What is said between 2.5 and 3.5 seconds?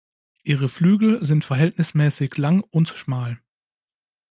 und schmal.